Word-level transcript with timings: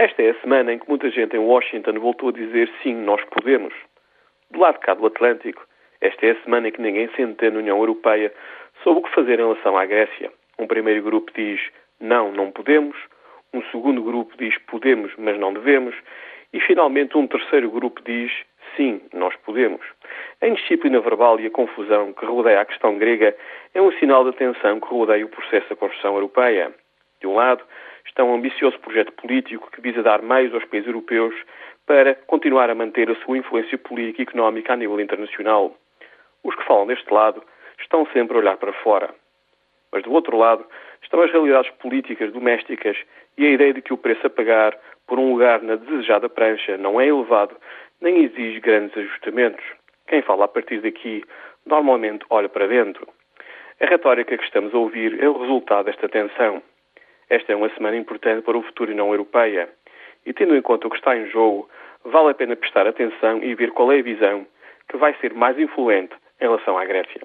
Esta 0.00 0.22
é 0.22 0.30
a 0.30 0.40
semana 0.40 0.72
em 0.72 0.78
que 0.78 0.88
muita 0.88 1.10
gente 1.10 1.36
em 1.36 1.40
Washington 1.40 2.00
voltou 2.00 2.30
a 2.30 2.32
dizer 2.32 2.72
sim, 2.82 2.94
nós 2.94 3.22
podemos. 3.24 3.74
Do 4.50 4.58
lado 4.58 4.76
de 4.76 4.80
cá 4.80 4.94
do 4.94 5.04
Atlântico, 5.04 5.62
esta 6.00 6.24
é 6.24 6.30
a 6.30 6.42
semana 6.42 6.68
em 6.68 6.72
que 6.72 6.80
ninguém 6.80 7.10
se 7.14 7.20
entende 7.20 7.52
na 7.52 7.58
União 7.58 7.76
Europeia 7.76 8.32
sobre 8.82 9.00
o 9.00 9.02
que 9.02 9.14
fazer 9.14 9.34
em 9.34 9.42
relação 9.42 9.76
à 9.76 9.84
Grécia. 9.84 10.32
Um 10.58 10.66
primeiro 10.66 11.02
grupo 11.02 11.30
diz 11.36 11.60
não, 12.00 12.32
não 12.32 12.50
podemos. 12.50 12.96
Um 13.52 13.62
segundo 13.64 14.02
grupo 14.02 14.34
diz 14.38 14.56
podemos, 14.68 15.12
mas 15.18 15.38
não 15.38 15.52
devemos. 15.52 15.94
E 16.54 16.60
finalmente 16.60 17.18
um 17.18 17.26
terceiro 17.26 17.70
grupo 17.70 18.00
diz 18.02 18.32
sim, 18.76 19.02
nós 19.12 19.36
podemos. 19.44 19.84
A 20.40 20.46
indisciplina 20.46 20.98
verbal 21.00 21.38
e 21.40 21.46
a 21.46 21.50
confusão 21.50 22.14
que 22.14 22.24
rodeia 22.24 22.62
a 22.62 22.64
questão 22.64 22.96
grega 22.96 23.36
é 23.74 23.82
um 23.82 23.92
sinal 23.98 24.24
de 24.24 24.30
atenção 24.30 24.80
que 24.80 24.88
rodeia 24.88 25.26
o 25.26 25.28
processo 25.28 25.68
da 25.68 25.76
construção 25.76 26.14
europeia. 26.14 26.72
De 27.20 27.26
um 27.26 27.34
lado, 27.34 27.62
está 28.06 28.24
um 28.24 28.34
ambicioso 28.34 28.78
projeto 28.80 29.12
político 29.12 29.70
que 29.70 29.80
visa 29.80 30.02
dar 30.02 30.22
meios 30.22 30.54
aos 30.54 30.64
países 30.64 30.88
europeus 30.88 31.34
para 31.86 32.14
continuar 32.14 32.70
a 32.70 32.74
manter 32.74 33.10
a 33.10 33.16
sua 33.16 33.38
influência 33.38 33.76
política 33.76 34.22
e 34.22 34.24
económica 34.24 34.72
a 34.72 34.76
nível 34.76 35.00
internacional. 35.00 35.76
Os 36.42 36.54
que 36.54 36.64
falam 36.64 36.86
deste 36.86 37.12
lado 37.12 37.42
estão 37.78 38.06
sempre 38.12 38.36
a 38.36 38.40
olhar 38.40 38.56
para 38.56 38.72
fora. 38.72 39.10
Mas 39.92 40.02
do 40.02 40.12
outro 40.12 40.36
lado 40.36 40.64
estão 41.02 41.20
as 41.20 41.30
realidades 41.30 41.70
políticas 41.72 42.32
domésticas 42.32 42.96
e 43.36 43.46
a 43.46 43.50
ideia 43.50 43.74
de 43.74 43.82
que 43.82 43.92
o 43.92 43.98
preço 43.98 44.26
a 44.26 44.30
pagar 44.30 44.78
por 45.06 45.18
um 45.18 45.32
lugar 45.32 45.62
na 45.62 45.76
desejada 45.76 46.28
prancha 46.28 46.76
não 46.78 47.00
é 47.00 47.06
elevado 47.06 47.56
nem 48.00 48.24
exige 48.24 48.60
grandes 48.60 48.96
ajustamentos. 48.96 49.64
Quem 50.06 50.22
fala 50.22 50.46
a 50.46 50.48
partir 50.48 50.80
daqui 50.80 51.22
normalmente 51.66 52.24
olha 52.30 52.48
para 52.48 52.66
dentro. 52.66 53.06
A 53.80 53.86
retórica 53.86 54.36
que 54.36 54.44
estamos 54.44 54.74
a 54.74 54.78
ouvir 54.78 55.22
é 55.22 55.28
o 55.28 55.38
resultado 55.38 55.86
desta 55.86 56.08
tensão. 56.08 56.62
Esta 57.30 57.52
é 57.52 57.56
uma 57.56 57.70
semana 57.70 57.96
importante 57.96 58.42
para 58.44 58.58
o 58.58 58.62
futuro 58.62 58.90
União 58.90 59.08
Europeia. 59.12 59.68
E 60.26 60.32
tendo 60.32 60.56
em 60.56 60.60
conta 60.60 60.88
o 60.88 60.90
que 60.90 60.96
está 60.96 61.16
em 61.16 61.30
jogo, 61.30 61.70
vale 62.04 62.30
a 62.30 62.34
pena 62.34 62.56
prestar 62.56 62.88
atenção 62.88 63.40
e 63.40 63.54
ver 63.54 63.70
qual 63.70 63.92
é 63.92 64.00
a 64.00 64.02
visão 64.02 64.44
que 64.88 64.96
vai 64.96 65.14
ser 65.20 65.32
mais 65.32 65.56
influente 65.56 66.12
em 66.40 66.44
relação 66.44 66.76
à 66.76 66.84
Grécia. 66.84 67.22